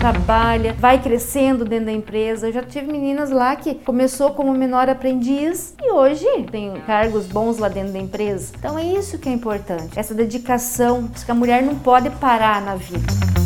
trabalha, 0.00 0.72
vai 0.78 0.98
crescendo 0.98 1.62
dentro 1.62 1.86
da 1.86 1.92
empresa. 1.92 2.48
Eu 2.48 2.52
já 2.54 2.62
tive 2.62 2.90
meninas 2.90 3.30
lá 3.30 3.54
que 3.54 3.74
começou 3.74 4.30
como 4.30 4.50
menor 4.52 4.88
aprendiz 4.88 5.74
e 5.78 5.90
hoje 5.90 6.24
tem 6.50 6.72
cargos 6.86 7.26
bons 7.26 7.58
lá 7.58 7.68
dentro 7.68 7.92
da 7.92 7.98
empresa. 7.98 8.50
Então 8.58 8.78
é 8.78 8.84
isso 8.84 9.18
que 9.18 9.28
é 9.28 9.32
importante, 9.32 9.98
essa 9.98 10.14
dedicação, 10.14 11.06
que 11.06 11.30
a 11.30 11.34
mulher 11.34 11.62
não 11.62 11.74
pode 11.74 12.08
parar 12.10 12.62
na 12.62 12.76
vida. 12.76 13.39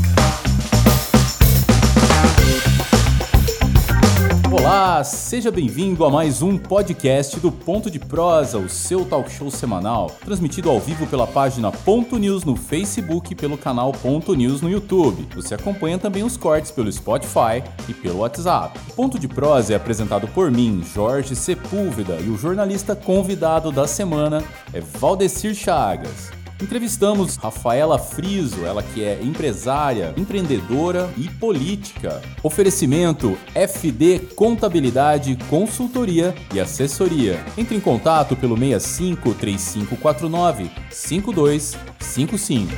Olá, 4.65 5.05
seja 5.05 5.51
bem-vindo 5.51 6.07
a 6.07 6.11
mais 6.11 6.41
um 6.41 6.57
podcast 6.57 7.39
do 7.39 7.53
Ponto 7.53 7.91
de 7.91 7.99
Prosa, 7.99 8.57
o 8.57 8.67
seu 8.67 9.05
talk 9.05 9.31
show 9.31 9.51
semanal, 9.51 10.11
transmitido 10.25 10.71
ao 10.71 10.81
vivo 10.81 11.07
pela 11.07 11.27
página 11.27 11.71
Ponto 11.71 12.17
News 12.17 12.45
no 12.45 12.57
Facebook 12.57 13.31
e 13.31 13.37
pelo 13.37 13.59
canal 13.59 13.93
Ponto 13.93 14.35
News 14.35 14.63
no 14.63 14.71
YouTube. 14.71 15.29
Você 15.35 15.55
acompanha 15.55 15.99
também 15.99 16.23
os 16.23 16.39
cortes 16.39 16.71
pelo 16.71 16.91
Spotify 16.91 17.63
e 17.87 17.93
pelo 17.93 18.21
WhatsApp. 18.21 18.81
O 18.89 18.95
Ponto 18.95 19.19
de 19.19 19.29
Prosa 19.29 19.75
é 19.75 19.77
apresentado 19.77 20.27
por 20.29 20.51
mim, 20.51 20.83
Jorge 20.95 21.37
Sepúlveda, 21.37 22.17
e 22.23 22.31
o 22.31 22.39
jornalista 22.39 22.97
convidado 22.97 23.71
da 23.71 23.87
semana 23.87 24.43
é 24.73 24.81
Valdecir 24.81 25.55
Chagas. 25.55 26.44
Entrevistamos 26.61 27.37
Rafaela 27.37 27.99
Friso, 27.99 28.65
ela 28.65 28.83
que 28.83 29.03
é 29.03 29.21
empresária, 29.21 30.15
empreendedora 30.17 31.11
e 31.17 31.29
política. 31.29 32.23
Oferecimento 32.43 33.37
FD 33.55 34.21
Contabilidade, 34.37 35.37
Consultoria 35.51 36.35
e 36.55 36.61
Assessoria. 36.61 37.45
Entre 37.59 37.77
em 37.77 37.81
contato 37.81 38.37
pelo 38.37 38.57
65 38.57 39.35
3549 39.35 40.71
5255. 40.91 42.73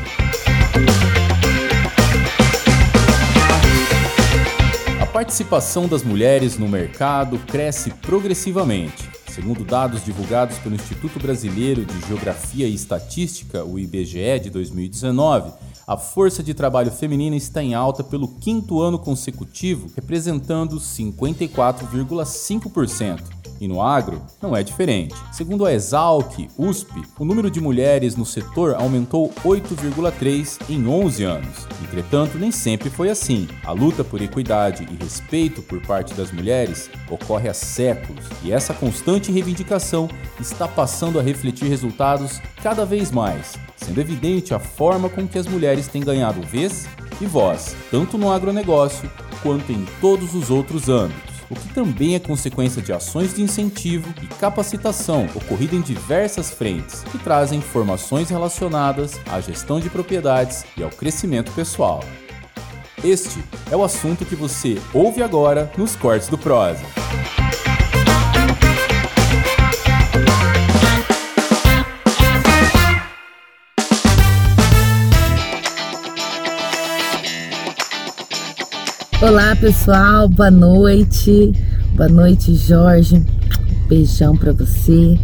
A 5.00 5.06
participação 5.06 5.86
das 5.86 6.02
mulheres 6.02 6.56
no 6.58 6.68
mercado 6.68 7.38
cresce 7.46 7.90
progressivamente. 7.90 9.15
Segundo 9.36 9.64
dados 9.64 10.02
divulgados 10.02 10.58
pelo 10.60 10.74
Instituto 10.74 11.20
Brasileiro 11.20 11.84
de 11.84 12.00
Geografia 12.08 12.66
e 12.66 12.74
Estatística, 12.74 13.62
o 13.62 13.78
IBGE, 13.78 14.40
de 14.40 14.48
2019, 14.48 15.52
a 15.86 15.98
força 15.98 16.42
de 16.42 16.54
trabalho 16.54 16.90
feminina 16.90 17.36
está 17.36 17.62
em 17.62 17.74
alta 17.74 18.02
pelo 18.02 18.28
quinto 18.28 18.80
ano 18.80 18.98
consecutivo, 18.98 19.90
representando 19.94 20.76
54,5%. 20.76 23.35
E 23.60 23.66
no 23.66 23.80
agro, 23.80 24.22
não 24.40 24.56
é 24.56 24.62
diferente. 24.62 25.14
Segundo 25.32 25.64
a 25.64 25.72
Exalc 25.72 26.48
USP, 26.58 27.02
o 27.18 27.24
número 27.24 27.50
de 27.50 27.60
mulheres 27.60 28.16
no 28.16 28.26
setor 28.26 28.74
aumentou 28.74 29.32
8,3 29.44 30.58
em 30.68 30.86
11 30.86 31.24
anos. 31.24 31.66
Entretanto, 31.82 32.38
nem 32.38 32.50
sempre 32.50 32.90
foi 32.90 33.08
assim. 33.08 33.48
A 33.64 33.72
luta 33.72 34.04
por 34.04 34.20
equidade 34.20 34.86
e 34.90 35.02
respeito 35.02 35.62
por 35.62 35.80
parte 35.80 36.14
das 36.14 36.30
mulheres 36.30 36.90
ocorre 37.10 37.48
há 37.48 37.54
séculos, 37.54 38.24
e 38.42 38.52
essa 38.52 38.74
constante 38.74 39.32
reivindicação 39.32 40.08
está 40.40 40.68
passando 40.68 41.18
a 41.18 41.22
refletir 41.22 41.68
resultados 41.68 42.40
cada 42.62 42.84
vez 42.84 43.10
mais, 43.10 43.54
sendo 43.76 44.00
evidente 44.00 44.52
a 44.52 44.58
forma 44.58 45.08
com 45.08 45.26
que 45.26 45.38
as 45.38 45.46
mulheres 45.46 45.88
têm 45.88 46.02
ganhado 46.02 46.42
vez 46.42 46.86
e 47.20 47.26
voz, 47.26 47.74
tanto 47.90 48.18
no 48.18 48.30
agronegócio 48.30 49.10
quanto 49.42 49.72
em 49.72 49.84
todos 50.00 50.34
os 50.34 50.50
outros 50.50 50.88
âmbitos 50.88 51.35
o 51.50 51.54
que 51.54 51.72
também 51.72 52.14
é 52.14 52.18
consequência 52.18 52.82
de 52.82 52.92
ações 52.92 53.34
de 53.34 53.42
incentivo 53.42 54.12
e 54.22 54.26
capacitação 54.26 55.26
ocorrida 55.34 55.76
em 55.76 55.80
diversas 55.80 56.50
frentes, 56.50 57.02
que 57.10 57.18
trazem 57.18 57.58
informações 57.58 58.30
relacionadas 58.30 59.18
à 59.30 59.40
gestão 59.40 59.80
de 59.80 59.88
propriedades 59.88 60.64
e 60.76 60.82
ao 60.82 60.90
crescimento 60.90 61.52
pessoal. 61.52 62.02
Este 63.04 63.42
é 63.70 63.76
o 63.76 63.84
assunto 63.84 64.24
que 64.24 64.34
você 64.34 64.80
ouve 64.92 65.22
agora 65.22 65.70
nos 65.76 65.94
cortes 65.94 66.28
do 66.28 66.38
Prosa. 66.38 66.84
Olá 79.22 79.56
pessoal, 79.56 80.28
boa 80.28 80.50
noite. 80.50 81.50
Boa 81.96 82.06
noite, 82.06 82.54
Jorge. 82.54 83.24
Beijão 83.88 84.36
para 84.36 84.52
você. 84.52 85.18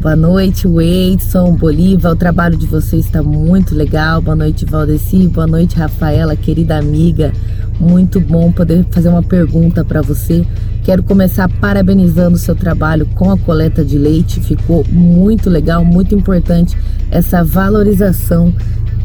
Boa 0.00 0.14
noite, 0.14 0.68
Weidson, 0.68 1.56
Bolívar. 1.56 2.12
O 2.12 2.16
trabalho 2.16 2.56
de 2.56 2.68
vocês 2.68 3.06
está 3.06 3.20
muito 3.20 3.74
legal. 3.74 4.22
Boa 4.22 4.36
noite, 4.36 4.64
Valdeci. 4.64 5.26
Boa 5.26 5.48
noite, 5.48 5.76
Rafaela, 5.76 6.36
querida 6.36 6.78
amiga. 6.78 7.32
Muito 7.80 8.20
bom 8.20 8.52
poder 8.52 8.86
fazer 8.92 9.08
uma 9.08 9.22
pergunta 9.22 9.84
para 9.84 10.00
você. 10.00 10.46
Quero 10.84 11.02
começar 11.02 11.48
parabenizando 11.48 12.36
o 12.36 12.40
seu 12.40 12.54
trabalho 12.54 13.04
com 13.16 13.32
a 13.32 13.36
coleta 13.36 13.84
de 13.84 13.98
leite. 13.98 14.38
Ficou 14.38 14.86
muito 14.92 15.50
legal, 15.50 15.84
muito 15.84 16.14
importante 16.14 16.78
essa 17.10 17.42
valorização 17.42 18.54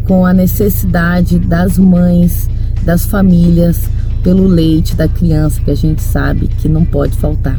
com 0.05 0.23
a 0.23 0.33
necessidade 0.33 1.39
das 1.39 1.79
mães, 1.79 2.49
das 2.83 3.05
famílias 3.05 3.89
pelo 4.23 4.47
leite 4.47 4.95
da 4.95 5.07
criança 5.07 5.61
que 5.61 5.71
a 5.71 5.75
gente 5.75 6.01
sabe 6.01 6.47
que 6.47 6.69
não 6.69 6.85
pode 6.85 7.17
faltar. 7.17 7.57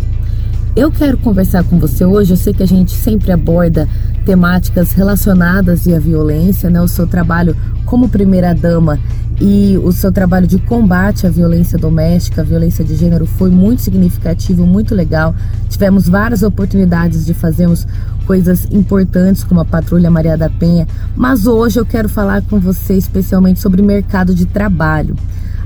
Eu 0.77 0.91
quero 0.91 1.17
conversar 1.19 1.63
com 1.63 1.79
você 1.79 2.05
hoje. 2.05 2.33
Eu 2.33 2.37
sei 2.37 2.53
que 2.53 2.63
a 2.63 2.67
gente 2.67 2.91
sempre 2.91 3.31
aborda 3.31 3.89
temáticas 4.25 4.93
relacionadas 4.93 5.87
à 5.87 6.01
violência, 6.01 6.69
né? 6.69 6.81
O 6.81 6.89
seu 6.89 7.07
trabalho 7.07 7.57
como 7.85 8.09
primeira 8.09 8.53
dama 8.53 8.99
e 9.41 9.79
o 9.85 9.93
seu 9.93 10.11
trabalho 10.11 10.47
de 10.47 10.59
combate 10.59 11.27
à 11.27 11.31
violência 11.31 11.79
doméstica, 11.79 12.41
à 12.41 12.45
violência 12.45 12.85
de 12.85 12.97
gênero 12.97 13.25
foi 13.25 13.51
muito 13.51 13.83
significativo, 13.83 14.67
muito 14.67 14.97
legal. 14.97 15.35
Tivemos 15.69 16.09
várias 16.09 16.43
oportunidades 16.43 17.25
de 17.25 17.35
fazermos 17.35 17.87
coisas 18.27 18.67
importantes 18.71 19.45
como 19.45 19.61
a 19.61 19.65
Patrulha 19.65 20.11
Maria 20.11 20.37
da 20.37 20.51
Penha, 20.51 20.87
mas 21.17 21.47
hoje 21.47 21.79
eu 21.79 21.87
quero 21.87 22.09
falar 22.09 22.43
com 22.43 22.59
você 22.59 22.95
especialmente 22.95 23.61
sobre 23.61 23.83
mercado 23.83 24.35
de 24.35 24.47
trabalho. 24.47 25.17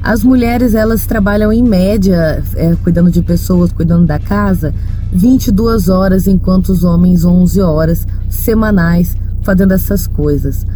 As 0.03 0.23
mulheres 0.23 0.75
elas 0.75 1.07
trabalham 1.07 1.53
em 1.53 1.63
média, 1.63 2.43
é, 2.55 2.75
cuidando 2.83 3.11
de 3.11 3.21
pessoas, 3.21 3.73
cuidando 3.73 4.07
da 4.07 4.19
casa, 4.19 4.73
22 5.13 5.89
horas, 5.89 6.27
enquanto 6.27 6.69
os 6.71 6.85
homens 6.85 7.25
11 7.25 7.61
horas 7.61 8.07
semanais 8.29 9.17
fazendo 9.43 9.73
essas 9.73 10.07
coisas. 10.07 10.67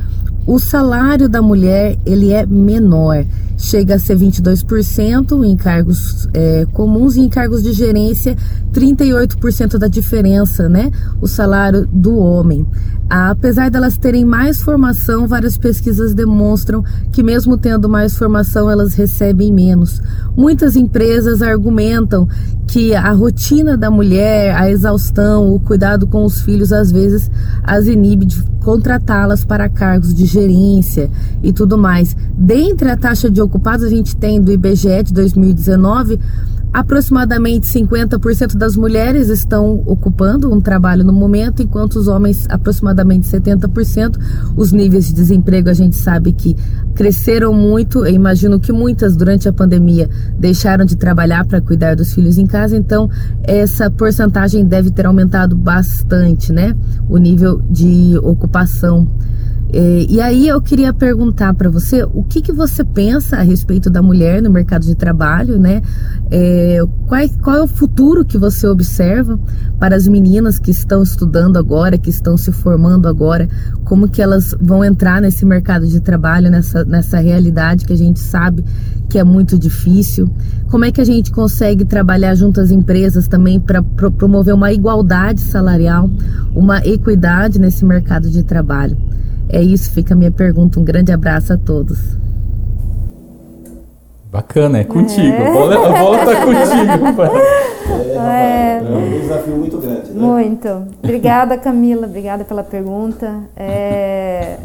O 0.47 0.59
salário 0.59 1.29
da 1.29 1.41
mulher 1.41 1.97
ele 2.05 2.33
é 2.33 2.45
menor, 2.45 3.25
chega 3.63 3.95
a 3.95 3.99
ser 3.99 4.19
22% 4.19 5.45
em 5.45 5.57
cargos 5.57 6.29
é, 6.35 6.67
comuns 6.73 7.17
e 7.17 7.21
em 7.21 7.29
cargos 7.29 7.63
de 7.63 7.73
gerência 7.73 8.37
38% 8.73 9.79
da 9.79 9.87
diferença, 9.87 10.69
né? 10.69 10.91
O 11.21 11.29
salário 11.29 11.87
do 11.87 12.19
homem. 12.19 12.67
Apesar 13.09 13.71
delas 13.71 13.99
terem 13.99 14.25
mais 14.25 14.63
formação, 14.63 15.29
várias 15.29 15.59
pesquisas 15.59 16.15
demonstram 16.15 16.83
que, 17.13 17.23
mesmo 17.23 17.57
tendo 17.59 17.89
mais 17.89 18.17
formação, 18.17 18.71
elas 18.71 18.95
recebem 18.95 19.53
menos. 19.53 20.01
Muitas 20.37 20.77
empresas 20.77 21.43
argumentam 21.43 22.27
que 22.67 22.95
a 22.95 23.13
rotina 23.13 23.77
da 23.77 23.91
mulher, 23.91 24.55
a 24.57 24.71
exaustão, 24.71 25.55
o 25.55 25.61
cuidado 25.61 26.07
com 26.07 26.25
os 26.25 26.41
filhos, 26.41 26.73
às 26.73 26.91
vezes 26.91 27.31
as 27.63 27.87
inibe 27.87 28.25
de 28.25 28.43
contratá-las 28.63 29.45
para 29.45 29.69
cargos 29.69 30.15
de 30.15 30.25
gerência 30.25 31.11
e 31.43 31.53
tudo 31.53 31.77
mais. 31.77 32.17
Dentre 32.35 32.89
a 32.89 32.97
taxa 32.97 33.31
de 33.31 33.41
ocupados, 33.53 33.85
a 33.85 33.91
gente 33.91 34.17
tem 34.17 34.41
do 34.41 34.51
IBGE 34.51 35.03
de 35.05 35.13
2019 35.13 36.19
Aproximadamente 36.73 37.67
50% 37.67 38.57
das 38.57 38.79
mulheres 38.79 39.29
estão 39.29 39.83
ocupando 39.85 40.51
um 40.51 40.59
trabalho 40.59 41.05
no 41.05 41.13
momento, 41.13 41.63
enquanto 41.63 41.97
os 41.97 42.09
homens, 42.09 42.47
aproximadamente 42.49 43.29
70%. 43.29 44.19
Os 44.57 44.73
níveis 44.73 45.07
de 45.07 45.13
desemprego 45.13 45.69
a 45.69 45.75
gente 45.75 45.97
sabe 45.97 46.33
que 46.33 46.57
cresceram 46.95 47.53
muito. 47.53 48.07
Eu 48.07 48.15
imagino 48.15 48.59
que 48.59 48.73
muitas, 48.73 49.15
durante 49.15 49.47
a 49.47 49.53
pandemia, 49.53 50.09
deixaram 50.39 50.87
de 50.87 50.97
trabalhar 50.97 51.45
para 51.45 51.61
cuidar 51.61 51.95
dos 51.95 52.15
filhos 52.15 52.39
em 52.39 52.47
casa, 52.47 52.75
então 52.75 53.11
essa 53.43 53.91
porcentagem 53.91 54.65
deve 54.65 54.91
ter 54.91 55.05
aumentado 55.05 55.55
bastante, 55.55 56.55
né? 56.55 56.75
O 57.07 57.19
nível 57.19 57.61
de 57.71 58.19
ocupação 58.23 59.07
e 60.07 60.21
aí 60.21 60.49
eu 60.49 60.61
queria 60.61 60.93
perguntar 60.93 61.55
para 61.55 61.71
você 61.71 62.05
o 62.05 62.23
que, 62.23 62.43
que 62.43 62.53
você 62.53 62.85
pensa 62.85 63.37
a 63.37 63.43
respeito 63.43 63.89
da 63.89 64.03
mulher 64.03 64.43
no 64.43 64.51
mercado 64.51 64.85
de 64.85 64.95
trabalho, 64.95 65.59
né? 65.59 65.81
É, 66.31 66.79
qual, 67.07 67.21
qual 67.43 67.57
é 67.57 67.63
o 67.63 67.67
futuro 67.67 68.23
que 68.23 68.37
você 68.37 68.67
observa 68.67 69.41
para 69.79 69.97
as 69.97 70.07
meninas 70.07 70.59
que 70.59 70.71
estão 70.71 71.03
estudando 71.03 71.57
agora, 71.57 71.97
que 71.97 72.11
estão 72.11 72.37
se 72.37 72.53
formando 72.53 73.09
agora, 73.09 73.49
como 73.85 74.09
que 74.09 74.21
elas 74.21 74.55
vão 74.61 74.85
entrar 74.85 75.23
nesse 75.23 75.47
mercado 75.47 75.87
de 75.87 76.01
trabalho, 76.01 76.51
nessa, 76.51 76.85
nessa 76.85 77.19
realidade 77.19 77.87
que 77.87 77.95
a 77.95 77.99
gente 77.99 78.21
sabe 78.21 78.63
que 79.09 79.19
é 79.19 79.25
muito 79.25 79.59
difícil? 79.59 80.29
Como 80.71 80.85
é 80.85 80.93
que 80.93 81.01
a 81.01 81.05
gente 81.05 81.33
consegue 81.33 81.87
trabalhar 81.87 82.35
junto 82.35 82.61
às 82.61 82.71
empresas 82.71 83.27
também 83.27 83.59
para 83.59 83.83
pro, 83.83 84.13
promover 84.13 84.55
uma 84.55 84.71
igualdade 84.71 85.41
salarial, 85.41 86.11
uma 86.55 86.79
equidade 86.87 87.59
nesse 87.59 87.87
mercado 87.87 88.29
de 88.29 88.43
trabalho? 88.43 88.99
É 89.49 89.61
isso, 89.61 89.93
fica 89.93 90.15
a 90.15 90.17
minha 90.17 90.31
pergunta. 90.31 90.81
Um 90.81 90.85
grande 90.85 91.13
abraço 91.13 91.53
a 91.53 91.57
todos. 91.57 91.99
Bacana, 94.31 94.79
é 94.79 94.85
contigo. 94.85 95.37
É. 95.37 95.49
A, 95.49 95.53
bola, 95.53 95.75
a 95.75 96.01
bola 96.01 96.19
tá 96.19 96.37
contigo. 96.47 97.73
É, 98.25 98.79
é, 98.79 98.83
um 98.83 99.21
desafio 99.21 99.57
muito 99.57 99.79
grande, 99.79 100.11
né? 100.13 100.21
Muito. 100.21 100.69
Obrigada, 101.03 101.59
Camila. 101.59 102.07
Obrigada 102.07 102.45
pela 102.45 102.63
pergunta. 102.63 103.41
É, 103.57 104.57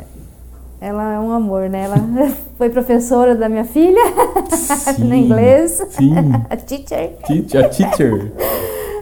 ela 0.79 1.13
é 1.13 1.19
um 1.19 1.31
amor, 1.31 1.69
né? 1.69 1.85
Ela 1.85 1.97
foi 2.57 2.69
professora 2.69 3.35
da 3.35 3.50
minha 3.50 3.65
filha 3.65 4.01
sim, 4.95 5.03
no 5.03 5.15
inglês. 5.15 5.83
Sim. 5.89 6.13
a 6.50 6.56
teacher. 6.56 7.13
Teacher, 7.25 7.65
a 7.65 7.69
teacher. 7.69 8.31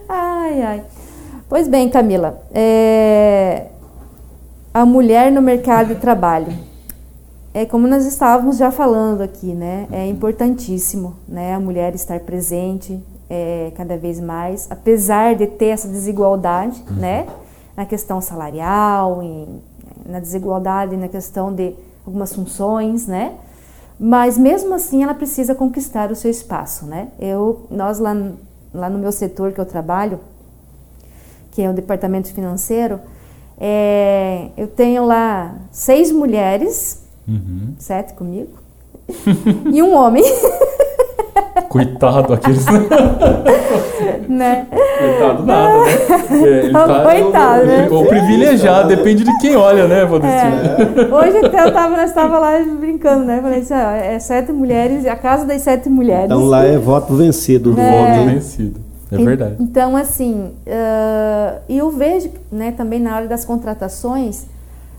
ai, 0.08 0.62
ai. 0.62 0.84
Pois 1.50 1.68
bem, 1.68 1.90
Camila. 1.90 2.42
É... 2.54 3.68
A 4.76 4.86
mulher 4.86 5.32
no 5.32 5.42
mercado 5.42 5.94
de 5.94 6.02
trabalho. 6.02 6.52
É 7.54 7.66
como 7.66 7.88
nós 7.88 8.06
estávamos 8.06 8.58
já 8.58 8.72
falando 8.72 9.22
aqui, 9.22 9.54
né? 9.54 9.88
É 9.90 10.06
importantíssimo, 10.06 11.16
né? 11.26 11.54
A 11.54 11.60
mulher 11.62 11.96
estar 11.96 12.20
presente 12.20 13.02
é, 13.30 13.72
cada 13.78 13.96
vez 13.96 14.20
mais, 14.20 14.68
apesar 14.70 15.34
de 15.34 15.48
ter 15.48 15.68
essa 15.68 15.88
desigualdade, 15.88 16.84
uhum. 16.90 16.98
né? 16.98 17.26
Na 17.78 17.86
questão 17.86 18.20
salarial, 18.20 19.24
em 19.24 19.62
na 20.06 20.20
desigualdade, 20.20 20.98
na 20.98 21.08
questão 21.08 21.54
de 21.54 21.74
algumas 22.06 22.36
funções, 22.36 23.08
né? 23.08 23.34
Mas 23.98 24.38
mesmo 24.38 24.74
assim 24.74 25.04
ela 25.04 25.14
precisa 25.14 25.56
conquistar 25.56 26.12
o 26.12 26.16
seu 26.18 26.30
espaço, 26.30 26.86
né? 26.86 27.08
Eu, 27.18 27.66
nós 27.72 27.98
lá, 27.98 28.14
lá 28.74 28.90
no 28.90 29.00
meu 29.00 29.14
setor 29.14 29.54
que 29.54 29.62
eu 29.62 29.66
trabalho, 29.66 30.20
que 31.52 31.62
é 31.62 31.70
o 31.70 31.74
departamento 31.74 32.34
financeiro, 32.34 33.00
é, 33.60 34.50
eu 34.58 34.68
tenho 34.68 35.06
lá 35.06 35.56
seis 35.72 36.12
mulheres, 36.12 37.06
uhum. 37.28 37.74
sete 37.78 38.14
comigo, 38.14 38.52
e 39.72 39.82
um 39.82 39.94
homem. 39.96 40.24
Coitado 41.70 42.34
aqueles. 42.34 42.66
né? 44.28 44.68
Coitado 45.00 45.46
nada, 45.46 45.80
né? 45.80 45.92
É, 46.32 46.66
ele 46.66 46.74
tá, 46.74 47.04
Coitado, 47.04 47.64
o, 47.64 47.66
né? 47.66 47.88
O 47.90 48.06
privilegiado, 48.06 48.88
depende 48.88 49.24
de 49.24 49.38
quem 49.40 49.56
olha, 49.56 49.88
né, 49.88 50.02
É. 50.02 51.14
Hoje 51.14 51.38
eu 51.38 51.74
tava, 51.74 51.98
nós 51.98 52.10
estava 52.10 52.40
lá 52.40 52.52
brincando, 52.80 53.26
né? 53.26 53.40
Falei 53.42 53.60
assim, 53.60 53.74
ó, 53.74 53.92
é 53.92 54.20
sete 54.20 54.52
mulheres, 54.52 55.06
a 55.06 55.16
casa 55.16 55.46
das 55.46 55.62
sete 55.62 55.90
mulheres. 55.90 56.26
Então 56.26 56.46
lá 56.46 56.64
é 56.64 56.78
voto 56.78 57.14
vencido 57.16 57.74
do 57.74 57.82
é. 57.82 58.16
Voto 58.16 58.30
vencido. 58.30 58.85
É 59.12 59.18
verdade. 59.18 59.56
Então, 59.60 59.96
assim, 59.96 60.52
uh, 60.66 61.62
e 61.70 61.78
eu 61.78 61.92
vejo 61.92 62.32
né, 62.52 62.72
também 62.72 63.00
na 63.00 63.16
hora 63.16 63.28
das 63.28 63.46
contratações 63.46 64.46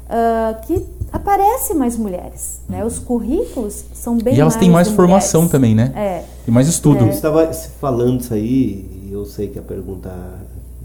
uh, 0.07 0.67
que 0.67 0.85
aparece 1.13 1.75
mais 1.75 1.97
mulheres, 1.97 2.61
né? 2.69 2.85
Os 2.85 2.99
currículos 2.99 3.85
são 3.93 4.17
bem 4.19 4.35
E 4.35 4.41
elas 4.41 4.55
mais 4.55 4.61
têm 4.61 4.71
mais 4.71 4.89
formação 4.89 5.43
mulheres. 5.43 5.53
também, 5.53 5.75
né? 5.75 5.93
É. 5.95 6.25
Tem 6.45 6.55
mais 6.55 6.69
estudo. 6.69 7.05
É. 7.05 7.07
Você 7.07 7.17
estava 7.17 7.53
falando 7.53 8.21
isso 8.21 8.35
aí, 8.35 9.07
e 9.07 9.11
eu 9.13 9.25
sei 9.25 9.49
que 9.49 9.59
a 9.59 9.63
pergunta 9.63 10.11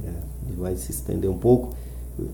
é, 0.06 0.09
vai 0.57 0.75
se 0.75 0.91
estender 0.91 1.29
um 1.29 1.38
pouco. 1.38 1.74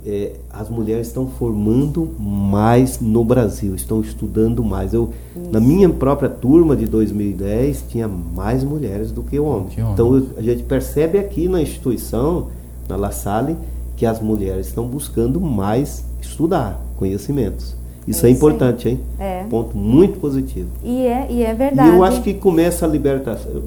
É, 0.05 0.33
as 0.51 0.69
mulheres 0.69 1.07
estão 1.07 1.27
formando 1.27 2.09
mais 2.19 2.99
no 2.99 3.23
Brasil, 3.23 3.75
estão 3.75 4.01
estudando 4.01 4.63
mais. 4.63 4.93
Eu, 4.93 5.13
na 5.51 5.59
minha 5.59 5.89
própria 5.89 6.29
turma 6.29 6.75
de 6.75 6.85
2010, 6.85 7.85
tinha 7.89 8.07
mais 8.07 8.63
mulheres 8.63 9.11
do 9.11 9.23
que 9.23 9.39
homens. 9.39 9.75
Que 9.75 9.81
então 9.81 10.23
a 10.37 10.41
gente 10.41 10.63
percebe 10.63 11.17
aqui 11.17 11.47
na 11.47 11.61
instituição, 11.61 12.47
na 12.87 12.95
La 12.95 13.11
Salle, 13.11 13.55
que 13.95 14.05
as 14.05 14.21
mulheres 14.21 14.67
estão 14.67 14.85
buscando 14.85 15.39
mais 15.41 16.03
estudar 16.21 16.81
conhecimentos. 16.97 17.75
Isso 18.07 18.25
é, 18.25 18.29
é 18.29 18.31
importante, 18.31 18.87
hein? 18.87 18.99
É. 19.19 19.43
Ponto 19.49 19.77
muito 19.77 20.19
positivo. 20.19 20.69
E 20.83 21.05
é, 21.05 21.27
e 21.29 21.43
é 21.43 21.53
verdade. 21.53 21.89
E 21.89 21.93
eu 21.93 22.03
acho 22.03 22.21
que 22.21 22.33
começa 22.33 22.85
a 22.85 22.87
libertação. 22.87 23.63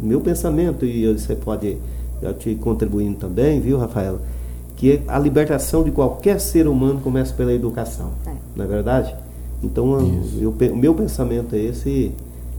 Meu 0.00 0.20
pensamento, 0.20 0.84
e 0.84 1.06
você 1.12 1.34
pode 1.34 1.76
eu 2.24 2.32
te 2.32 2.54
contribuindo 2.54 3.16
também, 3.16 3.60
viu, 3.60 3.78
Rafaela? 3.78 4.20
Que 4.84 5.00
a 5.08 5.18
libertação 5.18 5.82
de 5.82 5.90
qualquer 5.90 6.38
ser 6.38 6.68
humano 6.68 7.00
começa 7.00 7.32
pela 7.32 7.54
educação. 7.54 8.10
É. 8.26 8.32
Não 8.54 8.66
é 8.66 8.68
verdade? 8.68 9.16
Então, 9.62 9.98
eu, 10.38 10.50
o 10.50 10.76
meu 10.76 10.94
pensamento 10.94 11.54
é 11.54 11.58
esse. 11.58 12.12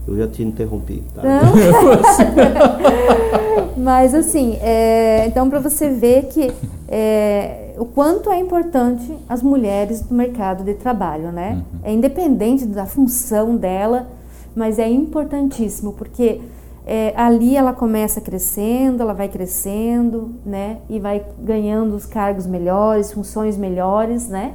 Eu 0.08 0.18
já 0.18 0.28
te 0.28 0.42
interrompi. 0.42 1.04
Tá? 1.14 1.22
Mas 3.78 4.16
assim, 4.16 4.58
é, 4.60 5.28
então 5.28 5.48
para 5.52 5.60
você 5.60 5.92
ver 5.92 6.26
que 6.26 6.52
é, 6.88 7.76
o 7.78 7.86
quanto 7.86 8.32
é 8.32 8.40
importante 8.40 9.16
as 9.30 9.44
mulheres 9.44 10.04
no 10.10 10.18
mercado 10.18 10.64
de 10.64 10.74
trabalho, 10.74 11.32
né? 11.32 11.62
Uhum. 11.74 11.80
É 11.84 11.94
independente 11.94 12.66
da 12.66 12.88
função 12.88 13.56
dela, 13.56 14.08
mas 14.56 14.80
é 14.80 14.90
importantíssimo 14.90 15.94
porque 15.94 16.42
é, 16.86 17.14
ali 17.16 17.58
ela 17.58 17.74
começa 17.74 18.22
crescendo, 18.22 19.02
ela 19.02 19.14
vai 19.14 19.28
crescendo, 19.28 20.36
né? 20.46 20.78
E 20.90 21.00
vai 21.00 21.26
ganhando 21.40 21.96
os 21.96 22.06
cargos 22.06 22.46
melhores, 22.46 23.12
funções 23.12 23.58
melhores, 23.58 24.28
né? 24.28 24.54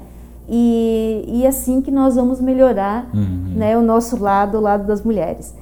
E, 0.48 1.24
e 1.26 1.46
assim 1.46 1.80
que 1.80 1.90
nós 1.90 2.14
vamos 2.14 2.40
melhorar, 2.40 3.08
uhum. 3.12 3.54
né? 3.56 3.76
O 3.76 3.82
nosso 3.82 4.16
lado, 4.22 4.58
o 4.58 4.60
lado 4.60 4.86
das 4.86 5.02
mulheres. 5.02 5.54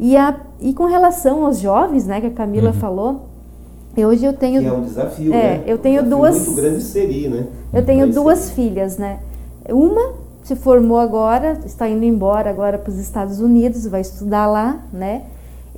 E, 0.00 0.16
a, 0.16 0.40
e 0.60 0.72
com 0.72 0.86
relação 0.86 1.44
aos 1.44 1.58
jovens, 1.58 2.06
né? 2.06 2.20
Que 2.20 2.28
a 2.28 2.30
Camila 2.30 2.68
uhum. 2.68 2.74
falou, 2.74 3.28
Hoje 3.98 4.26
eu 4.26 4.34
tenho. 4.34 4.60
Que 4.60 4.66
é 4.66 4.72
um 4.72 4.82
desafio, 4.82 5.32
é, 5.32 5.36
né? 5.36 5.64
Eu 5.66 5.78
tenho 5.78 6.02
um 6.02 6.08
duas. 6.08 6.36
Muito 6.36 6.54
grande 6.54 6.82
seria, 6.82 7.30
né? 7.30 7.46
Eu 7.72 7.82
tenho 7.82 8.12
duas 8.12 8.50
filhas, 8.50 8.98
né? 8.98 9.20
Uma 9.70 10.26
se 10.42 10.54
formou 10.54 10.98
agora, 11.00 11.58
está 11.64 11.88
indo 11.88 12.04
embora 12.04 12.48
agora 12.48 12.78
para 12.78 12.90
os 12.90 12.98
Estados 12.98 13.40
Unidos, 13.40 13.84
vai 13.86 14.00
estudar 14.00 14.46
lá, 14.46 14.80
né? 14.92 15.22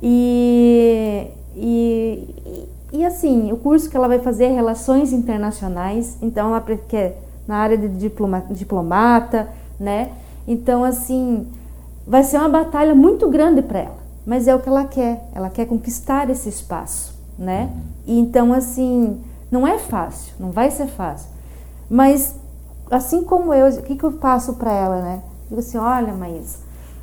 E, 0.01 1.27
e, 1.55 2.67
e 2.93 3.05
assim, 3.05 3.51
o 3.51 3.57
curso 3.57 3.89
que 3.89 3.97
ela 3.97 4.07
vai 4.07 4.19
fazer 4.19 4.45
é 4.45 4.51
Relações 4.51 5.11
Internacionais, 5.11 6.17
então 6.21 6.49
ela 6.49 6.61
quer 6.87 7.21
na 7.47 7.57
área 7.57 7.77
de 7.77 7.87
diploma, 7.87 8.43
diplomata, 8.49 9.49
né? 9.79 10.11
Então, 10.47 10.83
assim, 10.83 11.47
vai 12.05 12.23
ser 12.23 12.37
uma 12.37 12.49
batalha 12.49 12.93
muito 12.93 13.29
grande 13.29 13.61
para 13.61 13.79
ela, 13.79 13.97
mas 14.25 14.47
é 14.47 14.55
o 14.55 14.59
que 14.59 14.69
ela 14.69 14.85
quer, 14.85 15.27
ela 15.33 15.49
quer 15.49 15.65
conquistar 15.65 16.29
esse 16.29 16.47
espaço, 16.47 17.15
né? 17.37 17.71
E 18.05 18.19
então, 18.19 18.53
assim, 18.53 19.19
não 19.51 19.67
é 19.67 19.77
fácil, 19.77 20.33
não 20.39 20.51
vai 20.51 20.69
ser 20.71 20.87
fácil. 20.87 21.29
Mas, 21.89 22.35
assim 22.91 23.23
como 23.23 23.53
eu, 23.53 23.67
o 23.67 23.81
que, 23.81 23.95
que 23.95 24.03
eu 24.03 24.11
passo 24.11 24.53
para 24.53 24.71
ela, 24.71 25.01
né? 25.01 25.21
Digo 25.47 25.59
assim: 25.59 25.77
olha, 25.77 26.13
Maísa, 26.13 26.59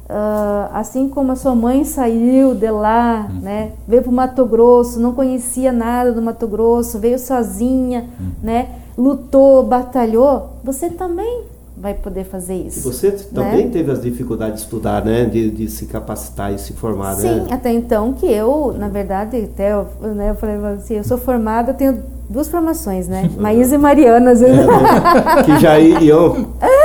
uh, 0.08 0.70
assim 0.72 1.08
como 1.08 1.32
a 1.32 1.36
sua 1.36 1.54
mãe 1.54 1.84
saiu 1.84 2.54
de 2.54 2.70
lá, 2.70 3.28
uhum. 3.30 3.40
né? 3.40 3.72
Veio 3.86 4.02
para 4.02 4.10
o 4.10 4.14
Mato 4.14 4.44
Grosso, 4.46 5.00
não 5.00 5.12
conhecia 5.12 5.72
nada 5.72 6.12
do 6.12 6.22
Mato 6.22 6.46
Grosso, 6.46 6.98
veio 6.98 7.18
sozinha, 7.18 8.06
uhum. 8.18 8.30
né? 8.42 8.68
Lutou, 8.96 9.62
batalhou, 9.62 10.50
você 10.64 10.88
também 10.88 11.44
vai 11.76 11.92
poder 11.92 12.24
fazer 12.24 12.54
isso. 12.54 12.78
E 12.78 12.82
você 12.82 13.10
né? 13.10 13.18
também 13.34 13.70
teve 13.70 13.92
as 13.92 14.00
dificuldades 14.00 14.54
de 14.54 14.60
estudar, 14.62 15.04
né? 15.04 15.26
De, 15.26 15.50
de 15.50 15.68
se 15.68 15.86
capacitar 15.86 16.52
e 16.52 16.58
se 16.58 16.72
formar, 16.72 17.14
Sim, 17.14 17.26
né? 17.26 17.46
Sim, 17.46 17.52
até 17.52 17.72
então 17.72 18.14
que 18.14 18.26
eu, 18.26 18.74
na 18.78 18.88
verdade, 18.88 19.36
até 19.52 19.72
eu, 19.72 19.86
né, 20.14 20.30
eu 20.30 20.34
falei 20.34 20.56
assim, 20.74 20.94
eu 20.94 21.04
sou 21.04 21.18
formada, 21.18 21.74
tenho 21.74 22.02
duas 22.28 22.48
formações, 22.48 23.06
né? 23.08 23.30
Maísa 23.38 23.74
e 23.74 23.78
Mariana. 23.78 24.30
Às 24.30 24.40
vezes. 24.40 24.58
É, 24.58 24.66
né? 24.66 25.42
que 25.44 25.58
já 25.58 25.78
iam. 25.78 26.46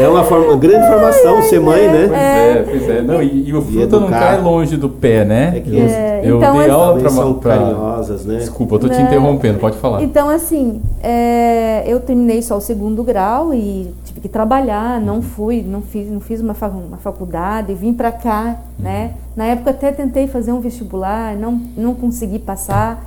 É 0.00 0.08
uma, 0.08 0.24
forma, 0.24 0.46
uma 0.46 0.56
grande 0.56 0.86
formação 0.86 1.42
ser 1.42 1.60
mãe, 1.60 1.86
né? 1.86 2.06
Pois 2.08 2.20
é, 2.20 2.62
pois 2.62 2.90
é. 2.90 3.02
Não, 3.02 3.22
e, 3.22 3.48
e 3.48 3.54
o 3.54 3.60
fruto 3.60 4.00
não 4.00 4.08
cai 4.08 4.40
longe 4.40 4.76
do 4.76 4.88
pé, 4.88 5.24
né? 5.24 5.52
É 5.56 5.60
que 5.60 5.76
eu, 5.76 5.86
é, 5.86 6.20
eu 6.24 6.38
então, 6.38 6.52
dei 6.52 6.62
assim, 6.62 6.70
aula 6.70 7.00
pra, 7.00 7.10
são 7.10 7.34
pra, 7.34 7.58
carinhosas, 7.58 8.24
né? 8.24 8.38
Desculpa, 8.38 8.74
eu 8.76 8.78
tô 8.78 8.88
te 8.88 8.96
né? 8.96 9.02
interrompendo, 9.02 9.58
pode 9.58 9.76
falar. 9.76 10.02
Então, 10.02 10.28
assim, 10.28 10.80
é, 11.02 11.84
eu 11.86 12.00
terminei 12.00 12.40
só 12.40 12.56
o 12.56 12.60
segundo 12.60 13.02
grau 13.02 13.52
e 13.52 13.92
tive 14.04 14.20
que 14.20 14.28
trabalhar, 14.28 15.00
não 15.00 15.20
fui, 15.20 15.62
não 15.62 15.82
fiz, 15.82 16.10
não 16.10 16.20
fiz 16.20 16.40
uma, 16.40 16.54
uma 16.88 16.96
faculdade, 16.96 17.74
vim 17.74 17.92
para 17.92 18.10
cá, 18.10 18.56
né? 18.78 19.12
Na 19.36 19.44
época 19.46 19.70
até 19.70 19.92
tentei 19.92 20.26
fazer 20.26 20.52
um 20.52 20.60
vestibular, 20.60 21.36
não, 21.36 21.60
não 21.76 21.94
consegui 21.94 22.38
passar. 22.38 23.04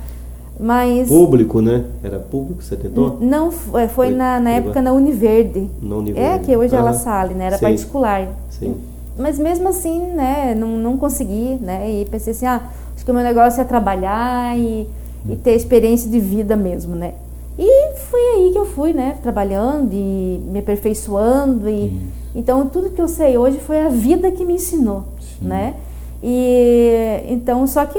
Mas 0.58 1.08
público, 1.08 1.60
né? 1.60 1.84
Era 2.02 2.18
público 2.18 2.62
você 2.62 2.76
tentou? 2.76 3.18
Não, 3.20 3.50
foi, 3.50 3.82
é, 3.82 3.88
foi 3.88 4.10
na, 4.10 4.38
na 4.38 4.50
época 4.50 4.80
na 4.80 4.92
Univerde. 4.92 5.68
Na 5.82 5.96
Univerde. 5.96 6.28
É 6.28 6.38
que 6.38 6.56
hoje 6.56 6.74
ah, 6.76 6.78
ela 6.78 6.92
sale, 6.92 7.34
né? 7.34 7.46
Era 7.46 7.58
sim. 7.58 7.64
particular. 7.64 8.28
Sim. 8.50 8.76
Mas 9.18 9.38
mesmo 9.38 9.68
assim, 9.68 9.98
né? 9.98 10.54
Não, 10.54 10.78
não 10.78 10.96
consegui, 10.96 11.58
né? 11.60 11.90
E 11.90 12.04
pensei 12.04 12.32
assim, 12.32 12.46
ah, 12.46 12.62
acho 12.94 13.04
que 13.04 13.10
o 13.10 13.14
meu 13.14 13.24
negócio 13.24 13.60
é 13.60 13.64
trabalhar 13.64 14.56
e, 14.56 14.88
e 15.28 15.36
ter 15.36 15.54
experiência 15.54 16.10
de 16.10 16.20
vida 16.20 16.56
mesmo, 16.56 16.94
né? 16.94 17.14
E 17.58 17.94
foi 18.10 18.20
aí 18.20 18.50
que 18.52 18.58
eu 18.58 18.66
fui, 18.66 18.92
né? 18.92 19.16
Trabalhando 19.22 19.92
e 19.92 20.40
me 20.50 20.58
aperfeiçoando 20.58 21.68
e 21.68 21.92
então 22.34 22.66
tudo 22.66 22.90
que 22.90 23.00
eu 23.00 23.06
sei 23.06 23.38
hoje 23.38 23.58
foi 23.60 23.80
a 23.80 23.88
vida 23.88 24.30
que 24.32 24.44
me 24.44 24.54
ensinou, 24.54 25.04
Sim. 25.20 25.46
né? 25.46 25.74
E 26.20 27.20
então 27.28 27.64
só 27.66 27.86
que 27.86 27.98